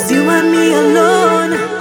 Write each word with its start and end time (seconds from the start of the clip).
It's 0.00 0.12
you 0.12 0.22
and 0.30 0.52
me 0.52 0.74
alone. 0.74 1.77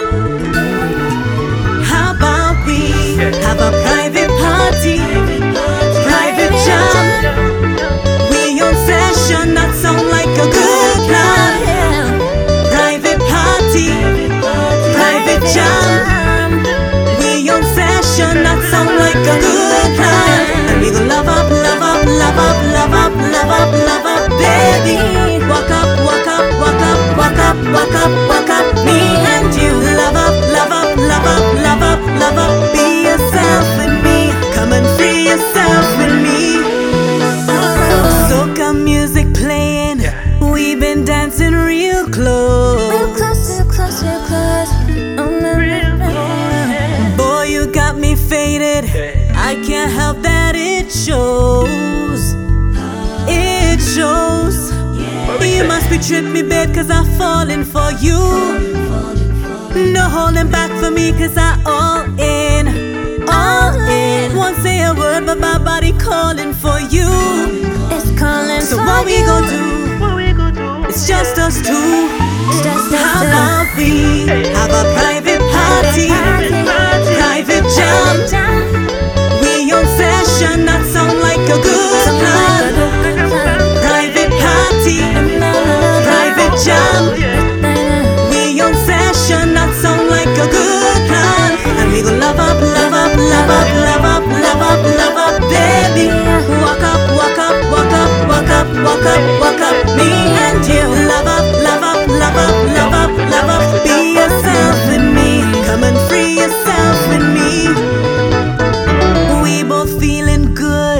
shows. 53.97 54.69
Yeah. 54.95 55.43
You 55.43 55.63
must 55.63 55.89
be 55.89 55.97
tripping 55.97 56.31
me 56.31 56.43
bad 56.43 56.67
cause 56.75 56.89
I'm 56.91 57.07
falling 57.17 57.63
for 57.63 57.89
you. 58.05 58.19
No 59.93 60.03
holding 60.15 60.49
back 60.51 60.69
for 60.79 60.91
me 60.91 61.11
cause 61.19 61.35
I 61.35 61.51
all 61.65 62.03
in. 62.19 62.63
All 63.27 63.73
in. 63.89 64.35
Won't 64.35 64.57
say 64.57 64.83
a 64.83 64.93
word 64.93 65.25
but 65.25 65.39
my 65.39 65.57
body 65.57 65.93
calling 65.93 66.53
for 66.53 66.79
you. 66.95 67.09
It's 67.95 68.09
calling 68.21 68.61
so 68.61 68.77
for 68.77 69.09
you. 69.09 69.25
So 69.25 69.99
what 69.99 70.15
we 70.15 70.31
gonna 70.39 70.53
do? 70.53 70.87
It's 70.89 71.07
just 71.07 71.35
us 71.39 71.55
two. 71.67 71.87
It's 72.49 72.61
just 72.67 72.93
us 72.93 73.06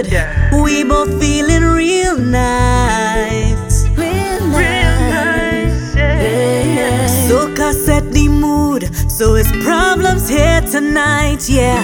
good. 0.04 0.12
Yeah. 0.12 0.62
We 0.64 0.84
both 0.84 1.20
feeling 1.20 1.64
real 1.64 2.18
nice. 2.18 3.88
Real 3.90 4.48
nice. 4.48 4.60
Real 4.62 5.00
nice 5.10 5.96
yeah. 5.96 6.64
Yeah. 6.64 7.30
Soca 7.30 7.74
set 7.74 8.12
the 8.12 8.28
mood, 8.28 8.84
so 9.10 9.36
it's 9.36 9.52
problems 9.64 10.30
here 10.30 10.62
tonight, 10.62 11.50
yeah. 11.50 11.82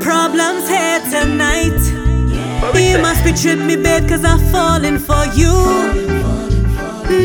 Problems 0.00 0.68
here 0.68 1.00
tonight. 1.10 1.80
You 2.74 2.98
must 2.98 3.24
be 3.24 3.32
tripping 3.32 3.66
me 3.66 3.76
bad, 3.76 4.08
cause 4.08 4.24
I'm 4.24 4.40
falling 4.50 4.98
for 4.98 5.24
you. 5.34 5.54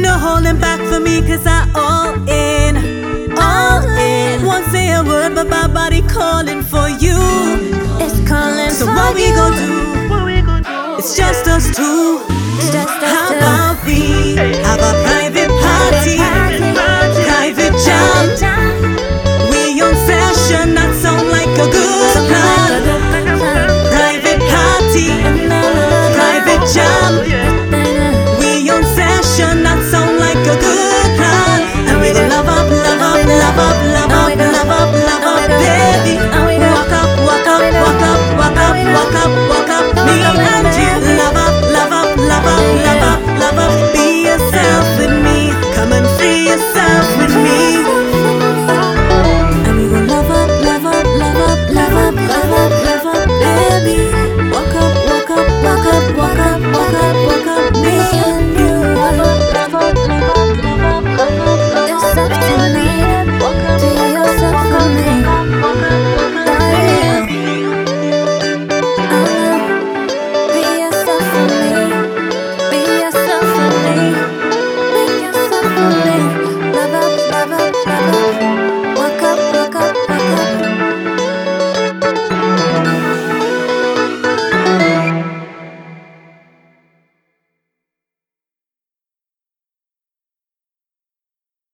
No 0.01 0.17
holding 0.17 0.59
back 0.59 0.79
for 0.89 0.99
me, 0.99 1.21
cause 1.21 1.45
I 1.45 1.69
all. 1.75 2.14
It's 11.07 11.15
just 11.15 11.47
us 11.47 11.67
two. 11.67 12.17
Just 12.73 12.89
us 12.89 13.03
How 13.03 13.29
two. 13.29 13.37
about 13.37 13.74